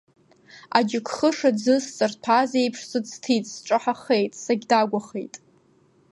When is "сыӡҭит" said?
2.89-3.45